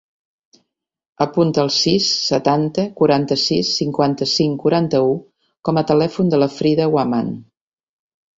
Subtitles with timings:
[1.25, 5.13] Apunta el sis, setanta, quaranta-sis, cinquanta-cinc, quaranta-u
[5.71, 7.31] com a telèfon de la Frida Huaman.